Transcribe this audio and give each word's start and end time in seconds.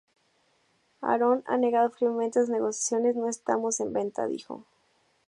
Aaron... 1.03 1.43
ha 1.45 1.57
negado 1.57 1.91
firmemente 1.91 2.39
esas 2.39 2.49
negociaciones, 2.49 3.15
'No 3.15 3.29
estamos 3.29 3.79
en 3.81 3.93
venta', 3.93 4.25
dijo. 4.25 4.65